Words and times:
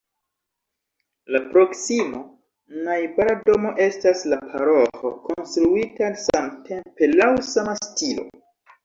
La 1.33 1.41
proksima, 1.49 2.21
najbara 2.87 3.35
domo 3.49 3.73
estas 3.85 4.23
la 4.31 4.39
paroĥo 4.55 5.13
konstruita 5.29 6.09
samtempe 6.23 7.11
laŭ 7.13 7.29
sama 7.51 7.77
stilo. 7.85 8.27